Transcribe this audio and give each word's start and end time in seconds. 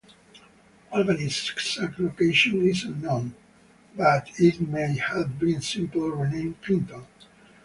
Albany's 0.91 1.51
exact 1.51 1.99
location 1.99 2.67
is 2.67 2.85
unknown, 2.85 3.35
but 3.95 4.29
it 4.39 4.59
might 4.59 4.97
have 4.97 5.37
been 5.37 5.61
simply 5.61 6.09
renamed 6.09 6.59
Clinton. 6.63 7.05